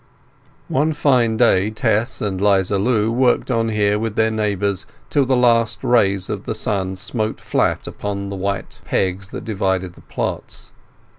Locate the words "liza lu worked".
2.41-3.51